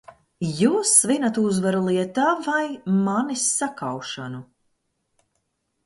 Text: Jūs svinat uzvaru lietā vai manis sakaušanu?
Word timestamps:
Jūs 0.59 0.93
svinat 1.01 1.37
uzvaru 1.41 1.83
lietā 1.91 2.25
vai 2.49 2.65
manis 3.11 3.47
sakaušanu? 3.61 4.45